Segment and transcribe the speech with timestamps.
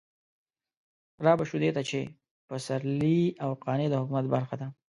[1.25, 1.99] رابه شو دې ته چې
[2.47, 4.67] پسرلي او قانع د حکومت برخه ده.